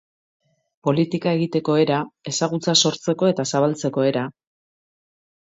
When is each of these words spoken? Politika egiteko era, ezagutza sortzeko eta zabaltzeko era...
Politika 0.87 1.33
egiteko 1.37 1.75
era, 1.81 1.99
ezagutza 2.33 2.75
sortzeko 2.85 3.31
eta 3.35 3.47
zabaltzeko 3.55 4.09
era... 4.09 4.27